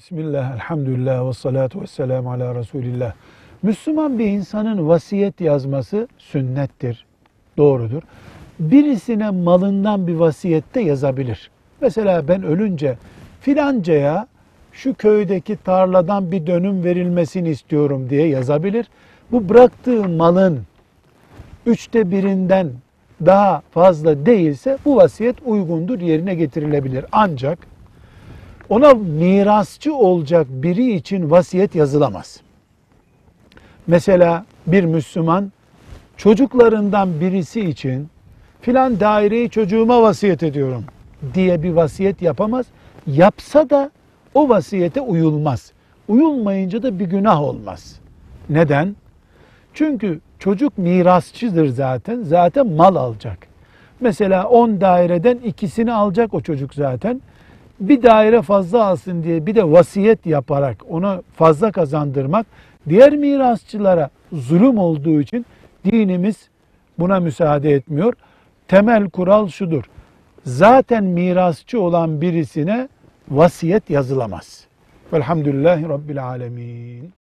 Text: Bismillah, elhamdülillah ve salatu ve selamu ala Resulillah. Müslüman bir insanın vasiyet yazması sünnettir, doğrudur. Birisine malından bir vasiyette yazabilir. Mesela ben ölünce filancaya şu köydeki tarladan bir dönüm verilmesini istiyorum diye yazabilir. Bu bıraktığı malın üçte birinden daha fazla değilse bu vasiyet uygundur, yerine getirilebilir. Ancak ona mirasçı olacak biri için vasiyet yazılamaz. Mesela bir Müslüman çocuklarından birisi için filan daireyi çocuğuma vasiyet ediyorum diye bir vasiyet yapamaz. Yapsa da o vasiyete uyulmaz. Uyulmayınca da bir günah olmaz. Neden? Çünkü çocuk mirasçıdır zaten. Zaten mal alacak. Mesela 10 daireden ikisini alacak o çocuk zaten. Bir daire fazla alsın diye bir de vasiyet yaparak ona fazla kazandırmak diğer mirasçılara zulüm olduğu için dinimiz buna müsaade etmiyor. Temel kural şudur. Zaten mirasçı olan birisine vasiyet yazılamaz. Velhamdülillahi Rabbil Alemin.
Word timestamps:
Bismillah, 0.00 0.54
elhamdülillah 0.54 1.28
ve 1.28 1.32
salatu 1.32 1.82
ve 1.82 1.86
selamu 1.86 2.32
ala 2.32 2.54
Resulillah. 2.54 3.12
Müslüman 3.62 4.18
bir 4.18 4.26
insanın 4.26 4.88
vasiyet 4.88 5.40
yazması 5.40 6.08
sünnettir, 6.18 7.06
doğrudur. 7.56 8.02
Birisine 8.58 9.30
malından 9.30 10.06
bir 10.06 10.14
vasiyette 10.14 10.80
yazabilir. 10.80 11.50
Mesela 11.80 12.28
ben 12.28 12.42
ölünce 12.42 12.98
filancaya 13.40 14.26
şu 14.72 14.94
köydeki 14.94 15.56
tarladan 15.56 16.32
bir 16.32 16.46
dönüm 16.46 16.84
verilmesini 16.84 17.48
istiyorum 17.48 18.10
diye 18.10 18.26
yazabilir. 18.26 18.86
Bu 19.32 19.48
bıraktığı 19.48 20.08
malın 20.08 20.60
üçte 21.66 22.10
birinden 22.10 22.70
daha 23.26 23.62
fazla 23.70 24.26
değilse 24.26 24.78
bu 24.84 24.96
vasiyet 24.96 25.36
uygundur, 25.44 26.00
yerine 26.00 26.34
getirilebilir. 26.34 27.04
Ancak 27.12 27.58
ona 28.70 28.94
mirasçı 28.94 29.94
olacak 29.94 30.46
biri 30.50 30.92
için 30.94 31.30
vasiyet 31.30 31.74
yazılamaz. 31.74 32.40
Mesela 33.86 34.44
bir 34.66 34.84
Müslüman 34.84 35.52
çocuklarından 36.16 37.20
birisi 37.20 37.60
için 37.60 38.08
filan 38.60 39.00
daireyi 39.00 39.50
çocuğuma 39.50 40.02
vasiyet 40.02 40.42
ediyorum 40.42 40.84
diye 41.34 41.62
bir 41.62 41.70
vasiyet 41.70 42.22
yapamaz. 42.22 42.66
Yapsa 43.06 43.70
da 43.70 43.90
o 44.34 44.48
vasiyete 44.48 45.00
uyulmaz. 45.00 45.72
Uyulmayınca 46.08 46.82
da 46.82 46.98
bir 46.98 47.04
günah 47.04 47.42
olmaz. 47.42 48.00
Neden? 48.50 48.96
Çünkü 49.74 50.20
çocuk 50.38 50.78
mirasçıdır 50.78 51.68
zaten. 51.68 52.22
Zaten 52.22 52.66
mal 52.66 52.96
alacak. 52.96 53.38
Mesela 54.00 54.48
10 54.48 54.80
daireden 54.80 55.38
ikisini 55.38 55.92
alacak 55.92 56.34
o 56.34 56.40
çocuk 56.40 56.74
zaten. 56.74 57.20
Bir 57.80 58.02
daire 58.02 58.42
fazla 58.42 58.84
alsın 58.84 59.22
diye 59.22 59.46
bir 59.46 59.54
de 59.54 59.72
vasiyet 59.72 60.26
yaparak 60.26 60.76
ona 60.88 61.22
fazla 61.34 61.72
kazandırmak 61.72 62.46
diğer 62.88 63.12
mirasçılara 63.12 64.10
zulüm 64.32 64.78
olduğu 64.78 65.20
için 65.20 65.46
dinimiz 65.84 66.48
buna 66.98 67.20
müsaade 67.20 67.70
etmiyor. 67.70 68.14
Temel 68.68 69.10
kural 69.10 69.48
şudur. 69.48 69.84
Zaten 70.44 71.04
mirasçı 71.04 71.80
olan 71.80 72.20
birisine 72.20 72.88
vasiyet 73.28 73.90
yazılamaz. 73.90 74.66
Velhamdülillahi 75.12 75.88
Rabbil 75.88 76.24
Alemin. 76.24 77.19